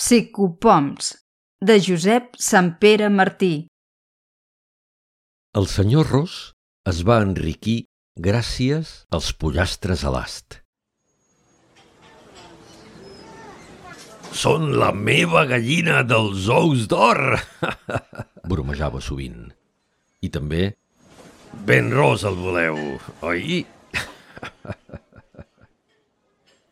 Psicopoms, 0.00 1.10
de 1.60 1.78
Josep 1.78 2.32
Sampere 2.38 3.10
Martí. 3.10 3.66
El 5.52 5.66
senyor 5.68 6.08
Ros 6.08 6.36
es 6.88 7.02
va 7.04 7.18
enriquir 7.20 7.74
gràcies 8.16 8.94
als 9.12 9.28
pollastres 9.36 10.06
a 10.08 10.14
l'ast. 10.14 10.56
Són 14.32 14.70
la 14.80 14.88
meva 14.96 15.44
gallina 15.52 16.00
dels 16.00 16.48
ous 16.48 16.88
d'or! 16.88 17.36
Bromejava 18.54 19.04
sovint. 19.04 19.50
I 20.24 20.32
també 20.32 20.64
Ben 21.68 21.92
ros 21.92 22.24
el 22.24 22.40
voleu, 22.40 22.80
oi? 23.20 23.66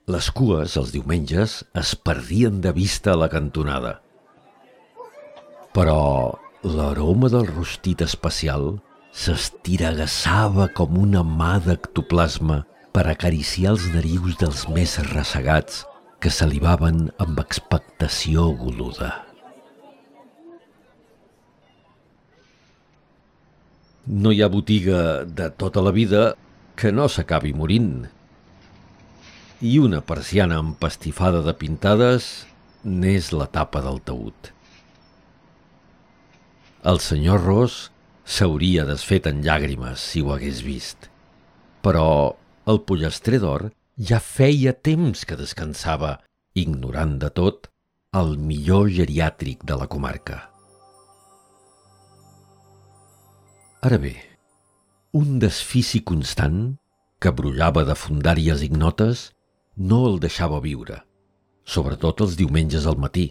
les 0.08 0.30
cues, 0.32 0.74
els 0.80 0.90
diumenges, 0.94 1.62
es 1.76 1.92
perdien 1.94 2.62
de 2.64 2.72
vista 2.72 3.12
a 3.12 3.20
la 3.20 3.28
cantonada. 3.28 3.98
Però 5.76 6.00
l'aroma 6.64 7.28
del 7.28 7.44
rostit 7.50 8.00
especial 8.06 8.78
s'estiragassava 9.12 10.70
com 10.72 10.96
una 10.96 11.20
mà 11.22 11.58
d'ectoplasma 11.60 12.62
per 12.96 13.04
acariciar 13.06 13.76
els 13.76 13.86
narius 13.92 14.40
dels 14.40 14.64
més 14.72 14.96
ressegats 15.12 15.84
que 16.18 16.32
salivaven 16.32 17.08
amb 17.22 17.38
expectació 17.44 18.48
goluda. 18.58 19.12
No 24.08 24.32
hi 24.32 24.40
ha 24.40 24.48
botiga 24.48 25.24
de 25.28 25.52
tota 25.60 25.84
la 25.84 25.92
vida 25.92 26.30
que 26.80 26.90
no 26.96 27.10
s'acabi 27.12 27.52
morint, 27.52 28.06
i 29.60 29.78
una 29.82 30.00
persiana 30.06 30.60
empastifada 30.62 31.42
de 31.42 31.54
pintades 31.58 32.46
n'és 32.84 33.32
la 33.34 33.48
tapa 33.50 33.82
del 33.82 33.98
taüt. 34.06 34.52
El 36.86 37.00
senyor 37.02 37.42
Ros 37.42 37.88
s'hauria 38.22 38.84
desfet 38.86 39.26
en 39.26 39.42
llàgrimes 39.42 39.98
si 39.98 40.22
ho 40.22 40.30
hagués 40.34 40.62
vist. 40.62 41.08
Però 41.82 42.36
el 42.70 42.78
pollastrer 42.86 43.40
d'or 43.42 43.70
ja 43.98 44.20
feia 44.22 44.72
temps 44.72 45.24
que 45.26 45.38
descansava, 45.38 46.20
ignorant 46.54 47.18
de 47.18 47.30
tot 47.34 47.66
el 48.14 48.36
millor 48.38 48.86
geriàtric 48.94 49.64
de 49.66 49.74
la 49.80 49.88
comarca. 49.90 50.38
Ara 53.82 53.98
bé, 53.98 54.14
un 55.18 55.38
desfici 55.42 56.00
constant, 56.06 56.78
que 57.18 57.34
brollava 57.34 57.82
de 57.86 57.94
fundàries 57.98 58.62
ignotes, 58.62 59.32
no 59.78 60.00
el 60.08 60.18
deixava 60.18 60.58
viure, 60.60 60.98
sobretot 61.62 62.24
els 62.26 62.34
diumenges 62.38 62.86
al 62.90 62.98
matí, 62.98 63.28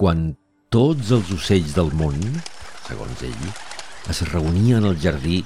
quan 0.00 0.32
tots 0.72 1.12
els 1.14 1.30
ocells 1.34 1.74
del 1.76 1.92
món, 1.98 2.16
segons 2.88 3.20
ell, 3.28 3.48
es 4.10 4.22
reunien 4.32 4.84
al 4.88 4.96
jardí 5.00 5.42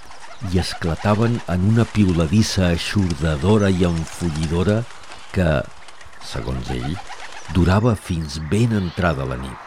i 0.52 0.60
esclataven 0.62 1.40
en 1.50 1.64
una 1.72 1.84
piuladissa 1.90 2.68
aixordadora 2.70 3.70
i 3.74 3.84
enfollidora 3.88 4.82
que, 5.34 5.48
segons 6.22 6.70
ell, 6.74 6.94
durava 7.54 7.96
fins 7.96 8.38
ben 8.52 8.76
entrada 8.78 9.26
la 9.26 9.38
nit. 9.40 9.64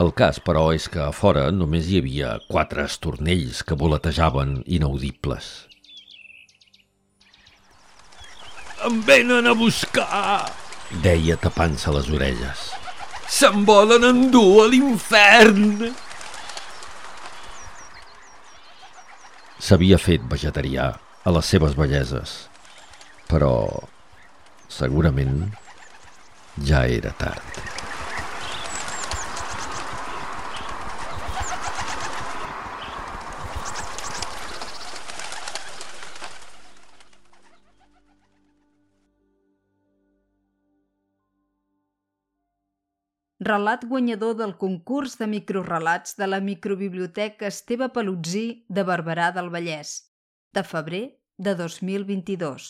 El 0.00 0.14
cas, 0.16 0.38
però, 0.40 0.70
és 0.72 0.86
que 0.88 1.02
a 1.04 1.10
fora 1.12 1.50
només 1.52 1.90
hi 1.90 1.98
havia 2.00 2.38
quatre 2.46 2.86
estornells 2.88 3.60
que 3.66 3.76
voletejaven 3.76 4.62
inaudibles. 4.64 5.50
Em 8.86 9.00
venen 9.04 9.44
a 9.46 9.52
buscar! 9.52 10.48
Deia 11.04 11.36
tapant-se 11.40 11.92
les 11.92 12.08
orelles. 12.10 12.62
Se'n 13.30 13.66
volen 13.68 14.06
endur 14.08 14.64
a 14.64 14.68
l'infern! 14.72 15.90
S'havia 19.60 20.00
fet 20.00 20.24
vegetarià 20.30 20.88
a 20.96 21.34
les 21.36 21.50
seves 21.52 21.76
belleses, 21.76 22.36
però 23.28 23.52
segurament 24.72 25.50
ja 26.64 26.86
era 26.88 27.12
tard. 27.20 27.49
Relat 43.40 43.86
guanyador 43.88 44.34
del 44.36 44.52
concurs 44.60 45.16
de 45.16 45.26
microrelats 45.26 46.16
de 46.18 46.26
la 46.28 46.40
microbiblioteca 46.44 47.48
Esteve 47.48 47.88
Palutzí 47.88 48.66
de 48.68 48.84
Barberà 48.84 49.30
del 49.32 49.48
Vallès, 49.48 50.12
de 50.52 50.62
febrer 50.62 51.04
de 51.38 51.54
2022. 51.56 52.68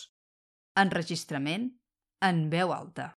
Enregistrament 0.79 1.67
en 2.23 2.45
veu 2.49 2.71
alta. 2.71 3.11